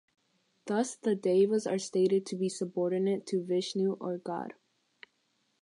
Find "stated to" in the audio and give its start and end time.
1.77-2.35